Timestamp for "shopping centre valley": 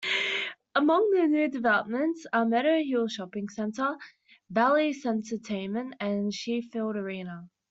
3.07-4.93